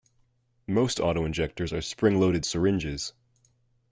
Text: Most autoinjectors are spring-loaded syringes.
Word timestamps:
Most 0.65 0.97
autoinjectors 0.97 1.71
are 1.71 1.79
spring-loaded 1.83 2.43
syringes. 2.43 3.13